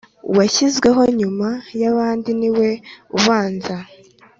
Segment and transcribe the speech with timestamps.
[0.37, 1.49] washyizweho nyuma
[1.81, 2.69] y abandi ni we
[3.17, 3.75] ubanza